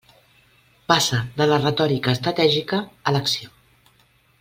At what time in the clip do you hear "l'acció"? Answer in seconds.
3.19-3.55